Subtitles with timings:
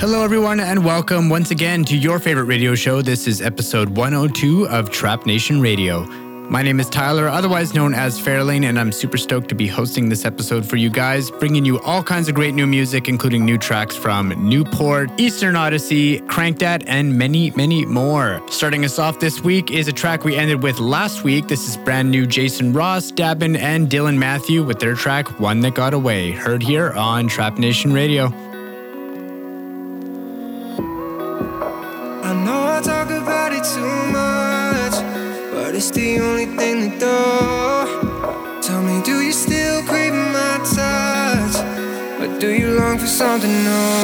[0.00, 3.02] Hello, everyone, and welcome once again to your favorite radio show.
[3.02, 6.04] This is episode 102 of Trap Nation Radio.
[6.48, 10.08] My name is Tyler, otherwise known as Fairlane, and I'm super stoked to be hosting
[10.08, 13.58] this episode for you guys, bringing you all kinds of great new music, including new
[13.58, 18.40] tracks from Newport, Eastern Odyssey, Crankdat, and many, many more.
[18.50, 21.48] Starting us off this week is a track we ended with last week.
[21.48, 25.74] This is brand new Jason Ross, Dabin, and Dylan Matthew with their track One That
[25.74, 28.32] Got Away, heard here on Trap Nation Radio.
[35.78, 38.60] It's the only thing that do.
[38.66, 41.54] Tell me, do you still crave my touch?
[42.20, 44.02] Or do you long for something new?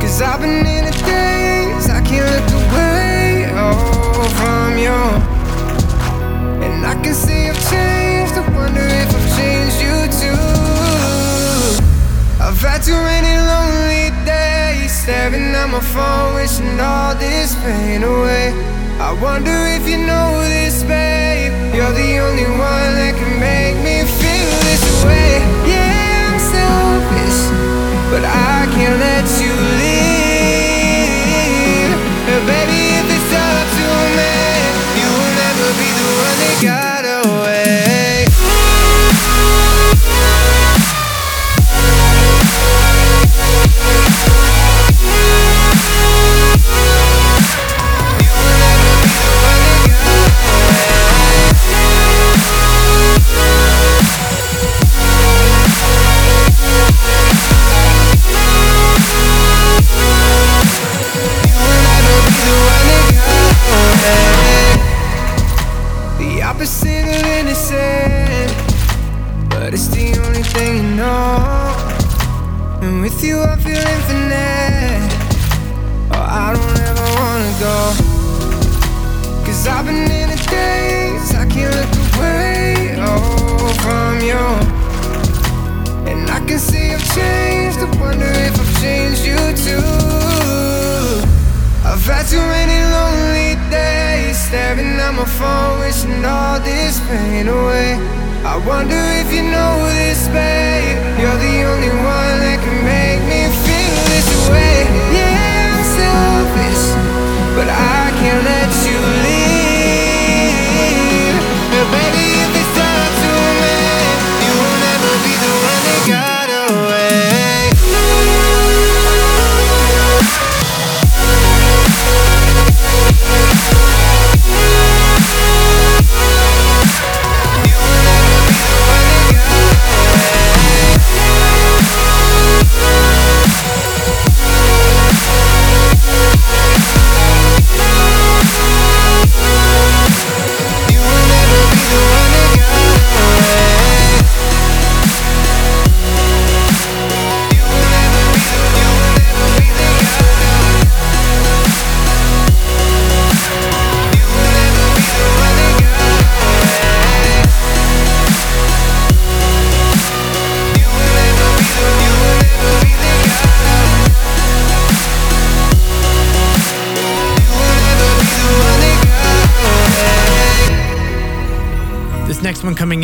[0.00, 3.74] Cause I've been in a daze, I can't look away oh,
[4.38, 5.00] from you.
[6.64, 10.42] And I can see I've changed, I wonder if I've changed you too.
[12.38, 18.79] I've had too many lonely days, staring at my phone, wishing all this pain away.
[19.00, 21.56] I wonder if you know this, babe.
[21.74, 25.40] You're the only one that can make me feel this way.
[25.64, 27.40] Yeah, I'm selfish,
[28.12, 29.39] but I can't let you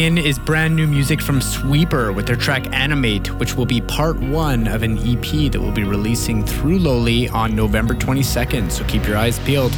[0.07, 4.17] in is brand new music from Sweeper with their track Animate, which will be part
[4.17, 8.71] one of an EP that will be releasing through Lowly on November 22nd.
[8.71, 9.73] So keep your eyes peeled.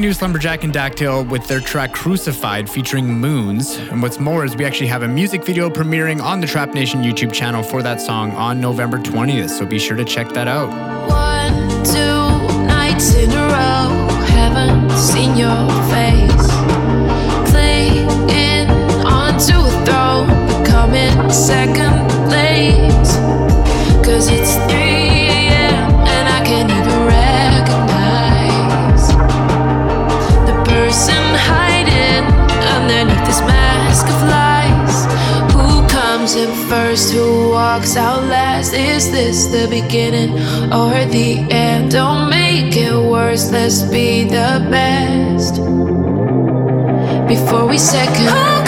[0.00, 3.76] New Slumberjack and Daktyl with their track Crucified featuring Moons.
[3.76, 7.02] And what's more is we actually have a music video premiering on the Trap Nation
[7.02, 10.70] YouTube channel for that song on November 20th, so be sure to check that out.
[11.08, 16.50] One, two nights in a row, haven't seen your face.
[19.04, 22.10] Onto a throne, second.
[24.10, 24.89] Cause it's three.
[38.72, 40.32] Is this the beginning
[40.72, 41.90] or the end?
[41.90, 45.56] Don't make it worse, let's be the best.
[47.26, 48.59] Before we second.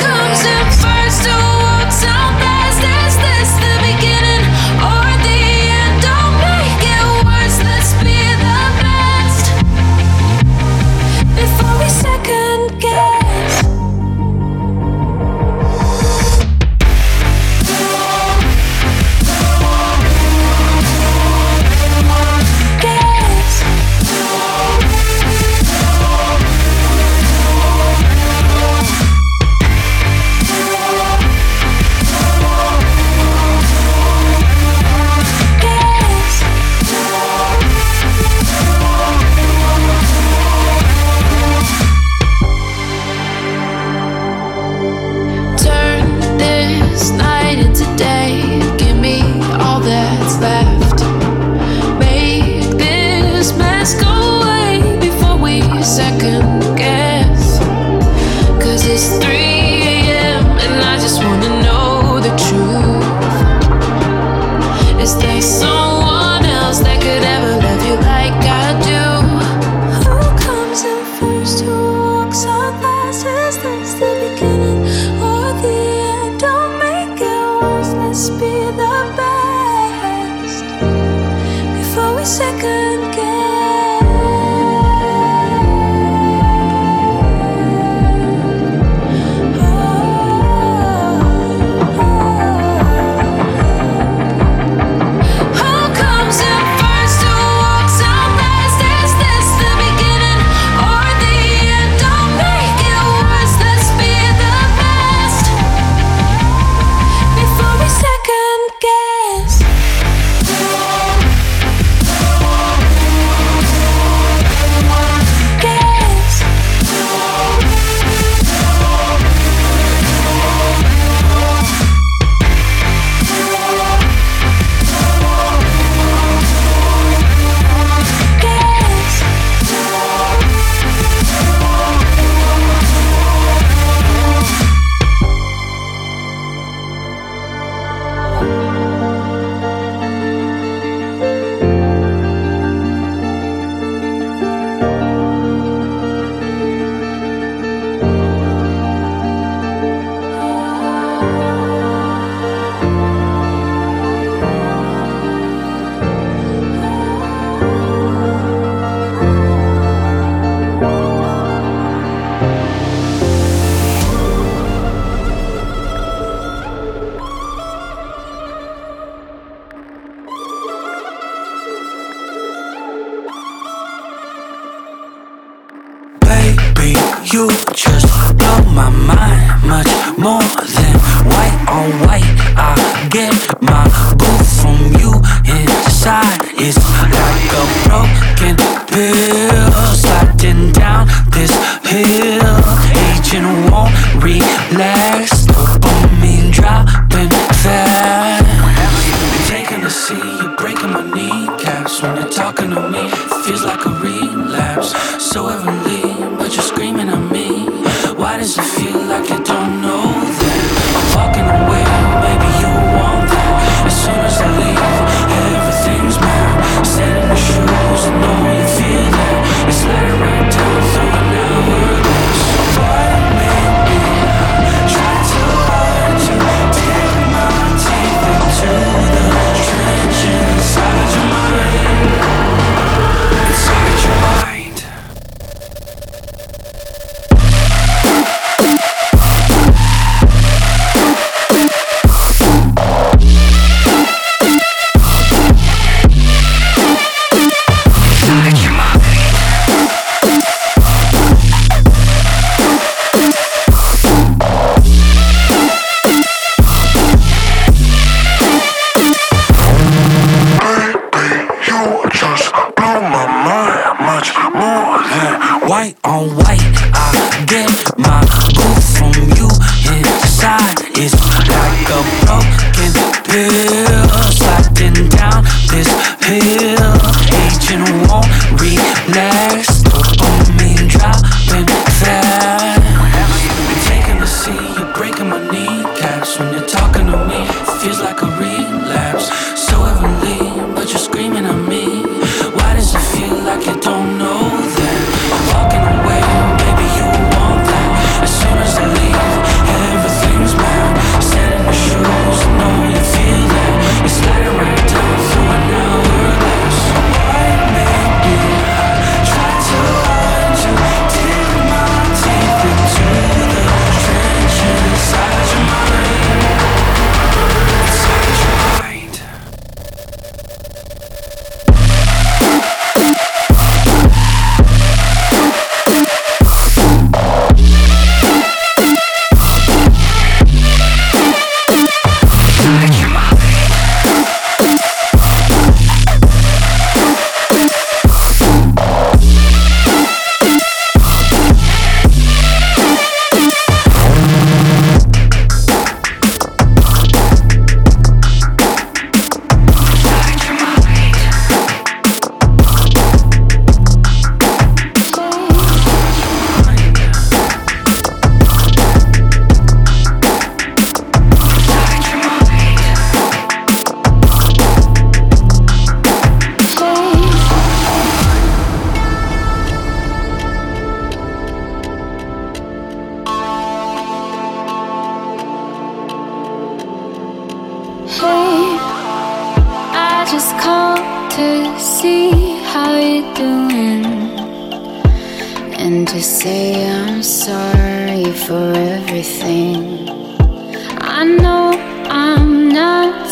[278.59, 279.72] relax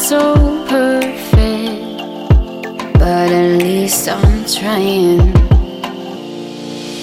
[0.00, 1.98] so perfect,
[2.94, 5.18] but at least I'm trying.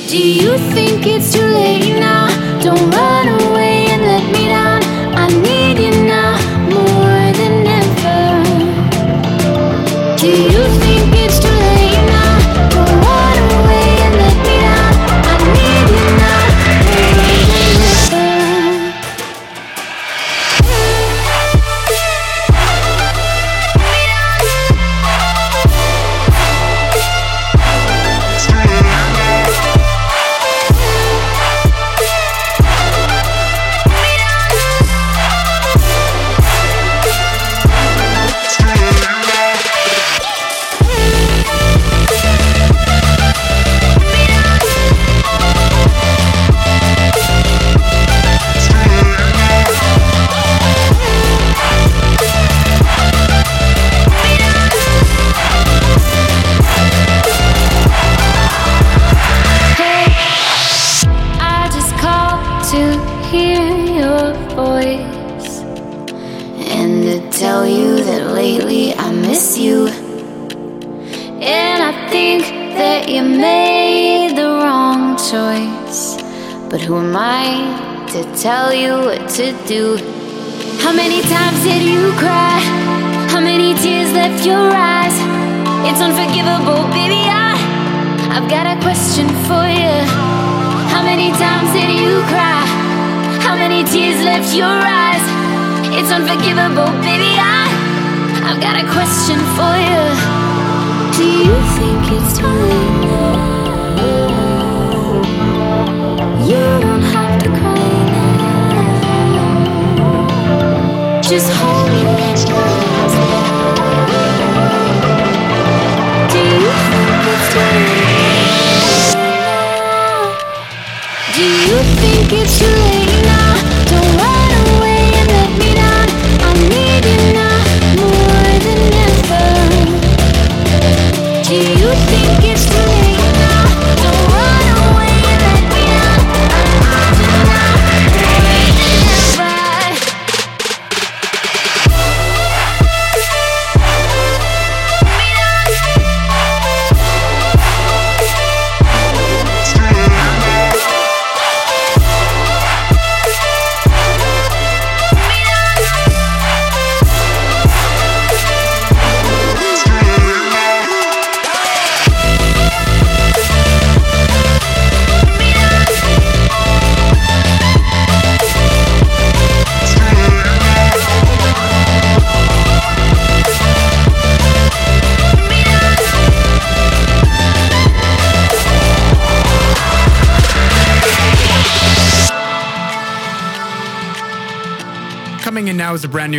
[0.07, 2.27] Do you think it's too late now?
[2.60, 3.57] Don't run away.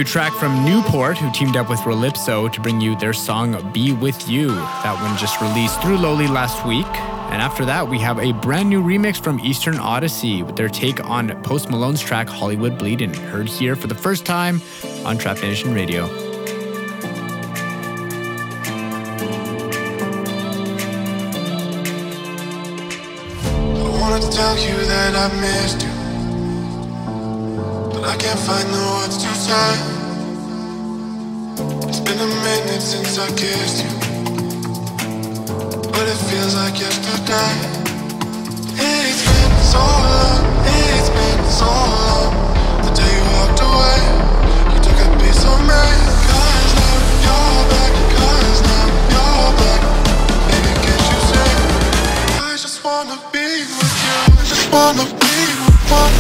[0.09, 4.27] track from Newport, who teamed up with Rolipso to bring you their song Be With
[4.27, 4.49] You.
[4.49, 6.87] That one just released through Lowly last week.
[6.87, 11.05] And after that, we have a brand new remix from Eastern Odyssey with their take
[11.05, 14.63] on Post Malone's track Hollywood Bleedin', heard here for the first time
[15.05, 16.07] on Trap Nation Radio.
[24.31, 25.91] tell you that I missed you,
[27.93, 29.88] but I can't find the words to say
[32.09, 33.91] been a minute since I kissed you,
[35.93, 37.53] but it feels like yesterday.
[38.81, 42.33] It's been so long, it's been so long.
[42.85, 44.01] The day you walked away,
[44.73, 45.85] you took a piece of me.
[46.33, 49.83] Cause now you're back, cause now you're back.
[50.49, 51.53] Baby, can't you see?
[52.41, 56.18] I just wanna be with you, I just wanna be with you.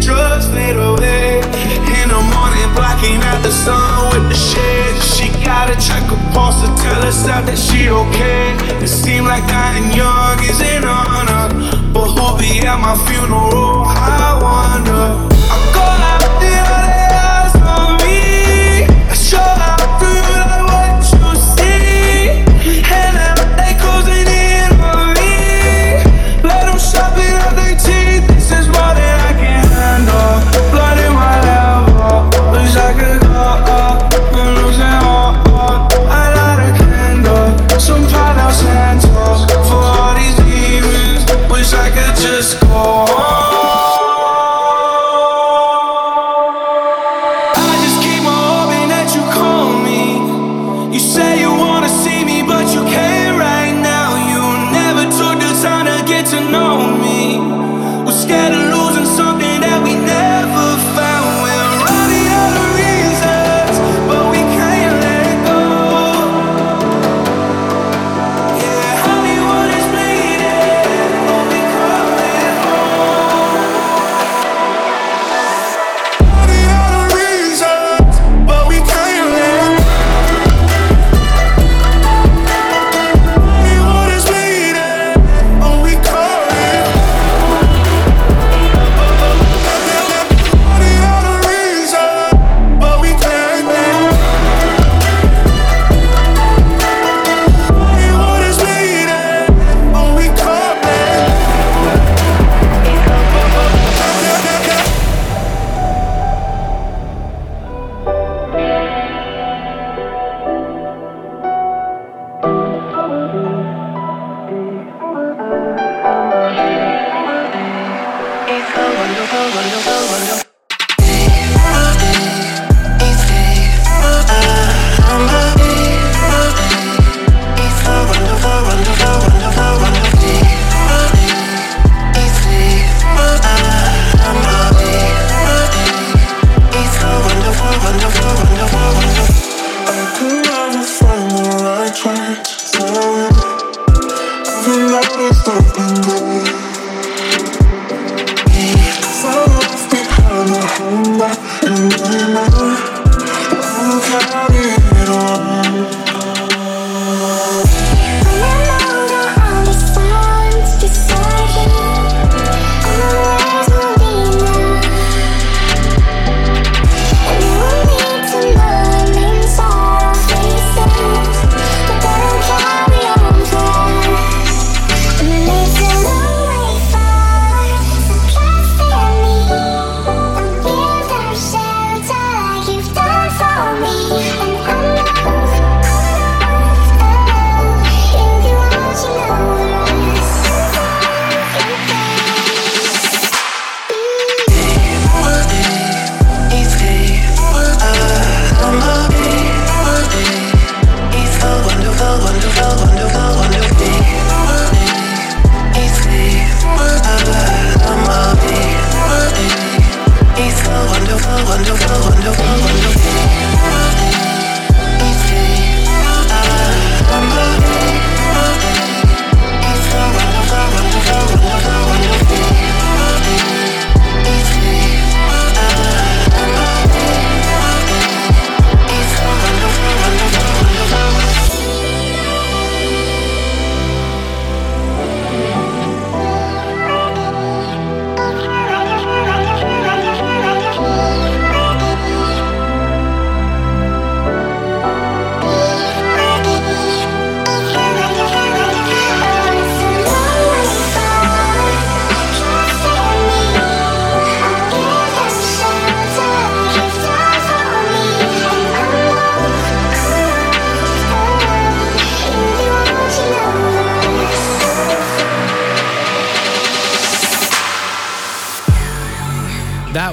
[0.00, 1.40] Drugs fade away.
[2.00, 4.96] In the morning, blocking out the sun with the shade.
[5.02, 8.56] She got a check a pulse to tell herself that she okay.
[8.82, 11.52] It seems like dying young is an honor,
[11.92, 13.84] but who'll be at my funeral?
[13.86, 15.29] I wonder.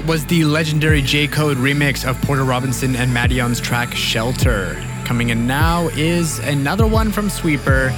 [0.07, 4.81] Was the legendary JayKode remix of Porter Robinson and Madeon's track Shelter.
[5.03, 7.89] Coming in now is another one from Sweeper.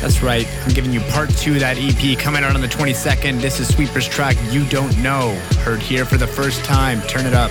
[0.00, 3.40] That's right, I'm giving you part two of that EP coming out on the 22nd.
[3.40, 5.34] This is Sweeper's track You Don't Know.
[5.64, 7.02] Heard here for the first time.
[7.02, 7.50] Turn it up.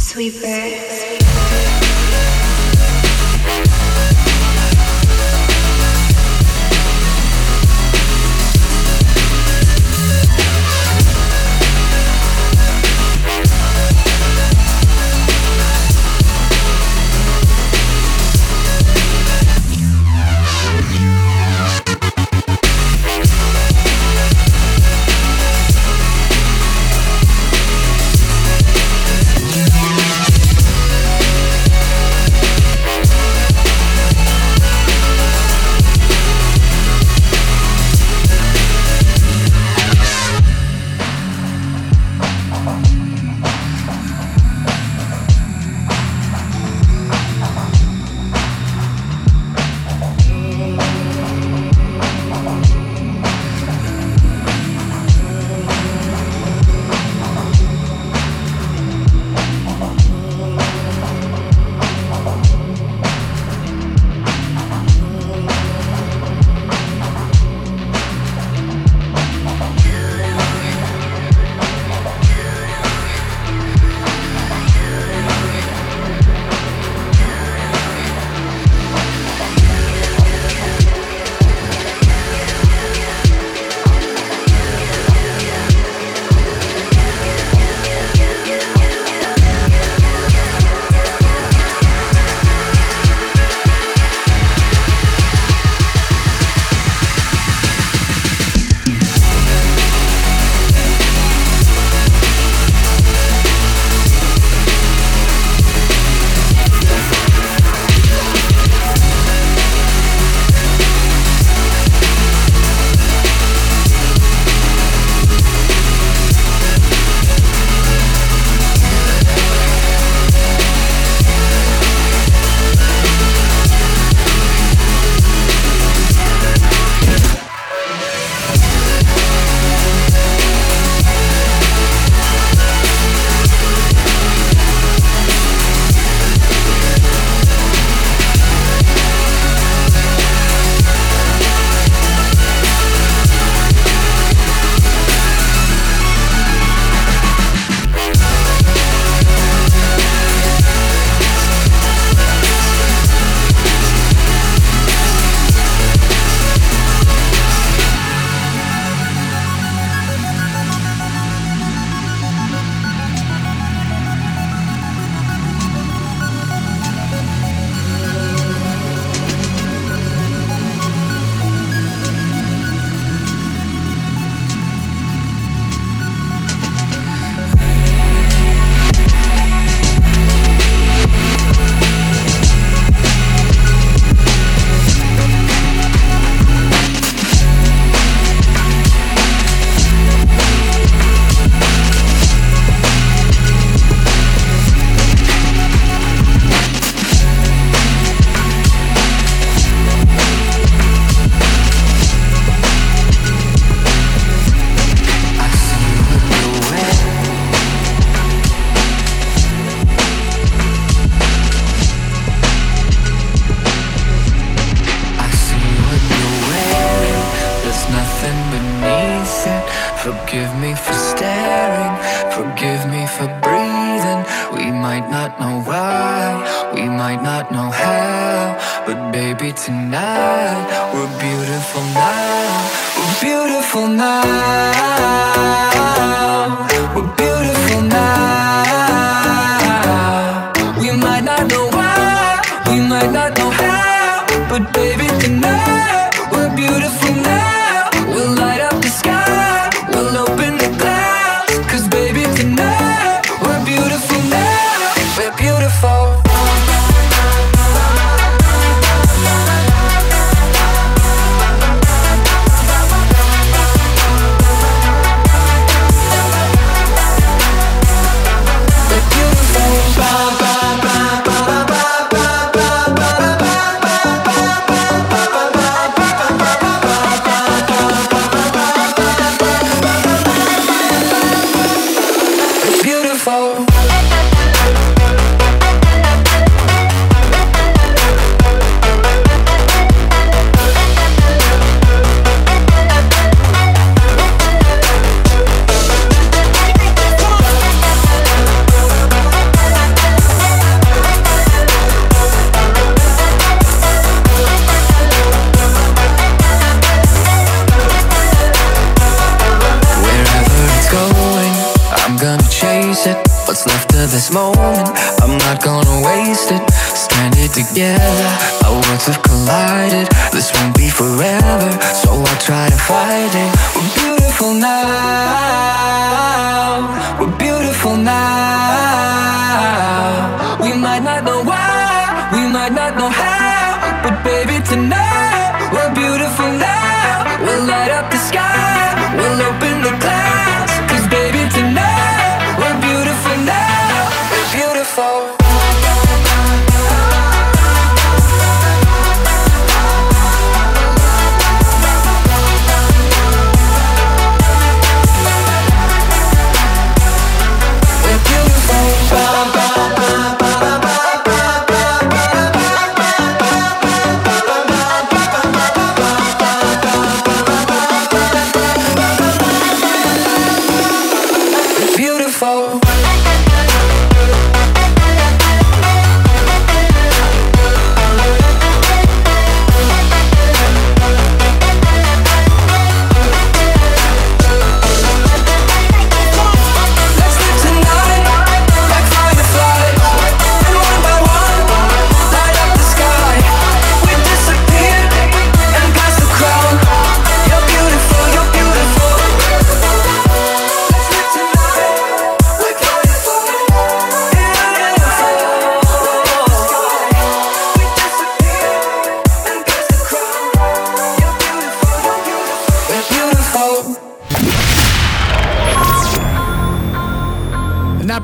[0.00, 0.81] Sweeper.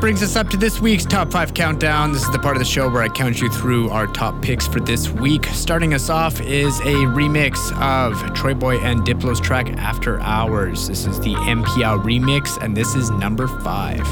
[0.08, 2.12] brings us up to this week's top five countdown.
[2.12, 4.66] This is the part of the show where I count you through our top picks
[4.66, 5.44] for this week.
[5.52, 10.88] Starting us off is a remix of Troyboi and Diplo's track After Hours.
[10.88, 14.06] This is the Empia remix, and this is number five.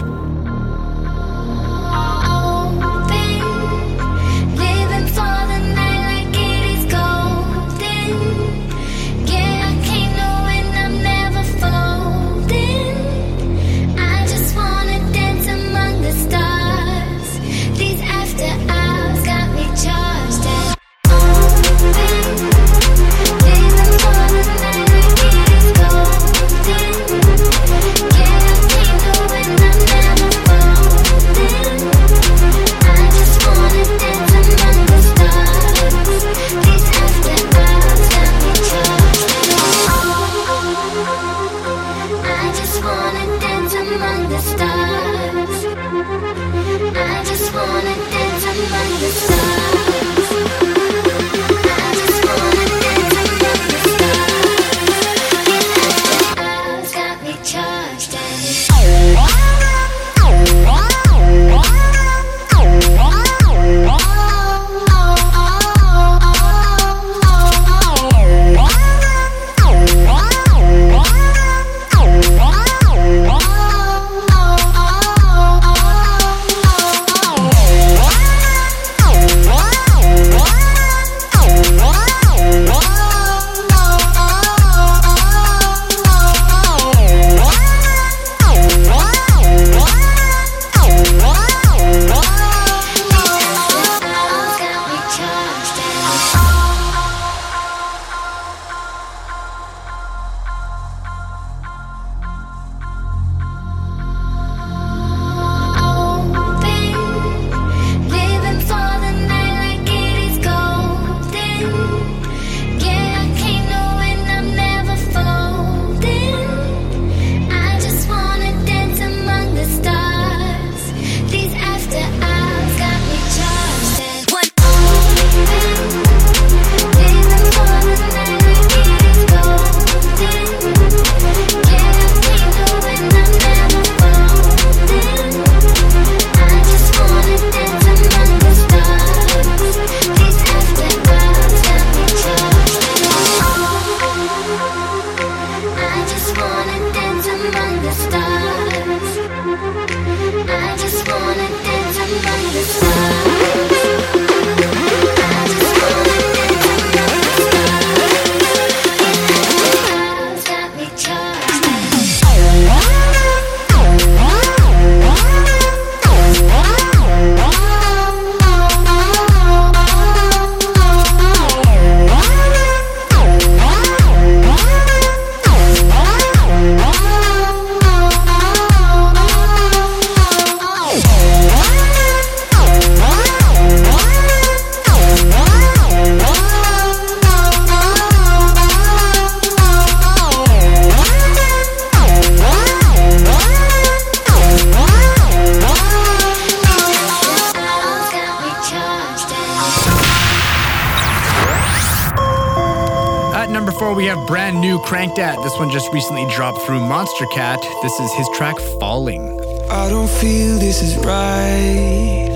[204.77, 205.43] to Crankdat.
[205.43, 207.61] This one just recently dropped through Monstercat.
[207.83, 209.41] This is his track Falling.
[209.71, 212.29] I don't feel this is right.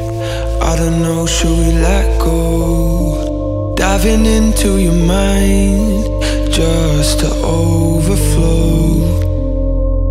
[0.63, 3.75] I don't know, should we let go?
[3.77, 6.05] Diving into your mind
[6.53, 8.95] just to overflow.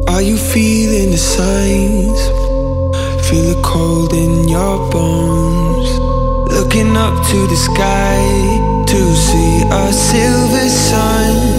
[0.07, 2.19] Are you feeling the signs?
[3.27, 5.89] Feel the cold in your bones.
[6.51, 8.19] Looking up to the sky
[8.88, 11.59] to see a silver sun.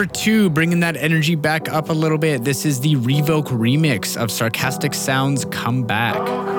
[0.00, 4.16] number two, bringing that energy back up a little bit, this is the Revoke remix
[4.16, 6.49] of Sarcastic Sounds Come Back.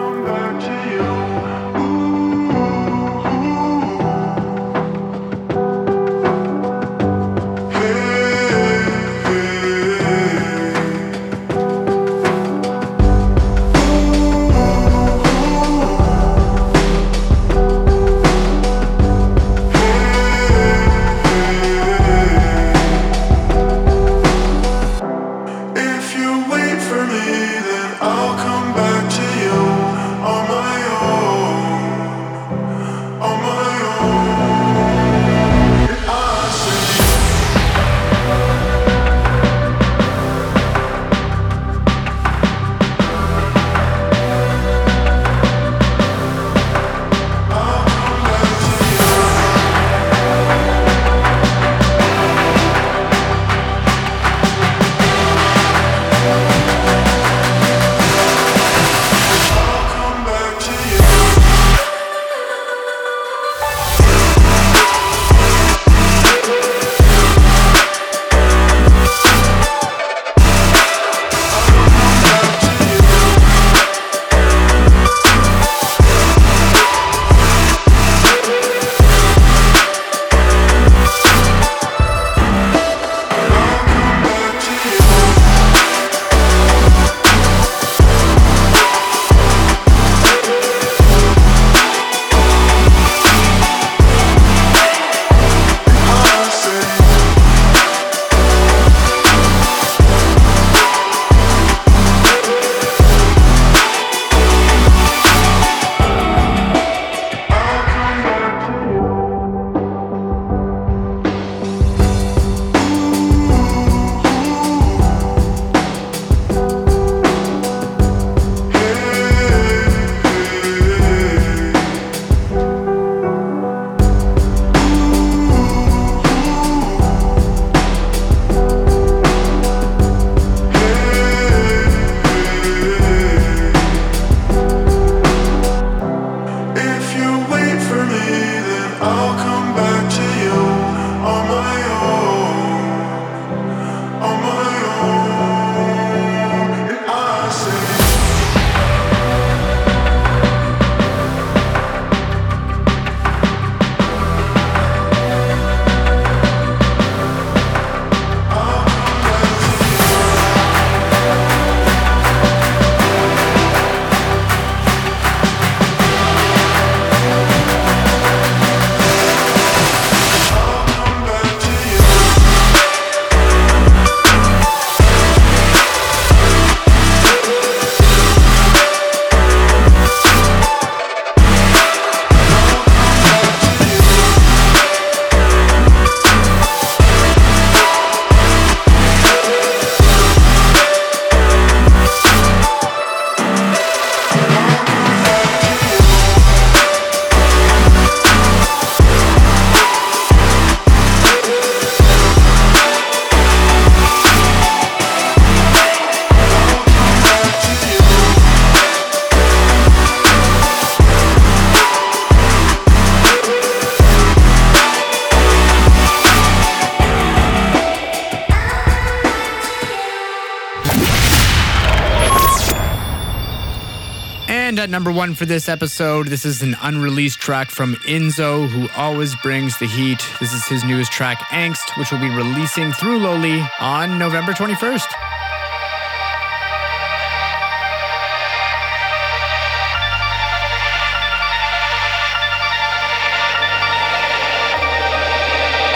[225.21, 229.85] One for this episode, this is an unreleased track from Inzo, who always brings the
[229.85, 230.17] heat.
[230.39, 235.05] This is his newest track, Angst, which will be releasing through Lowly on November 21st.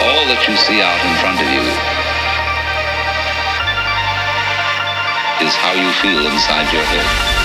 [0.06, 1.66] all that you see out in front of you
[5.44, 7.35] is how you feel inside your head.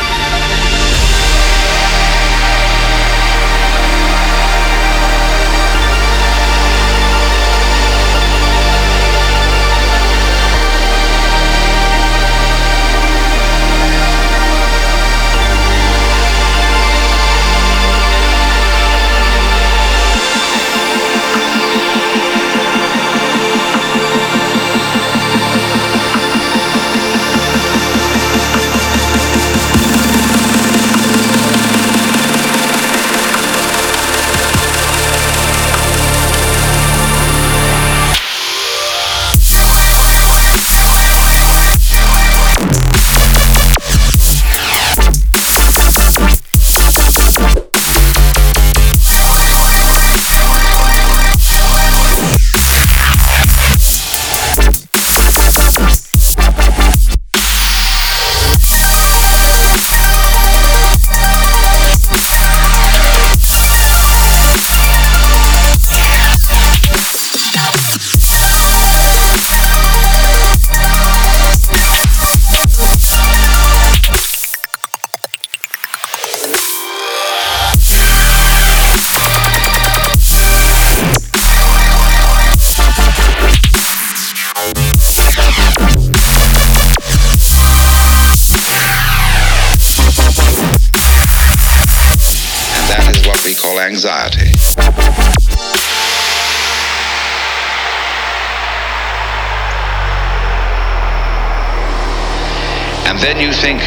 [103.61, 103.81] Think,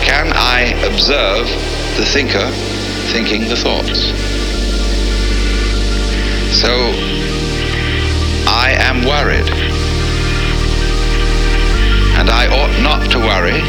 [0.00, 1.44] can I observe
[1.98, 2.48] the thinker
[3.12, 4.08] thinking the thoughts?
[6.56, 6.72] So
[8.48, 9.50] I am worried.
[12.16, 13.60] And I ought not to worry,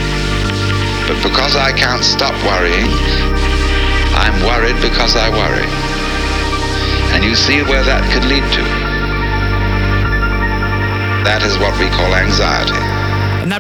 [1.12, 2.88] but because I can't stop worrying,
[4.16, 5.68] I'm worried because I worry.
[7.12, 8.64] And you see where that could lead to.
[11.28, 12.81] That is what we call anxiety.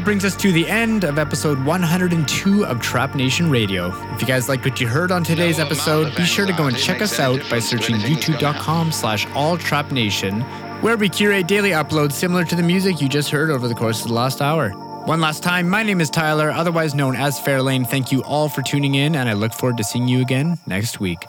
[0.02, 3.94] That brings us to the end of episode 102 of Trap Nation Radio.
[4.16, 6.76] If you guys liked what you heard on today's episode, be sure to go and
[6.76, 10.42] check us out by searching youtube.com slash alltrapnation,
[10.82, 14.02] where we curate daily uploads similar to the music you just heard over the course
[14.02, 14.72] of the last hour.
[15.06, 17.88] One last time, my name is Tyler, otherwise known as Fairlane.
[17.88, 21.00] Thank you all for tuning in, and I look forward to seeing you again next
[21.00, 21.28] week.